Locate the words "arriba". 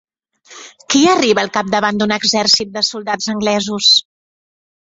1.11-1.43